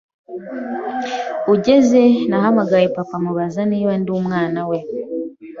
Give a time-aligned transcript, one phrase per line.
[1.53, 4.79] ugeze nahamagaye papa mubaza niba ndi umwana we,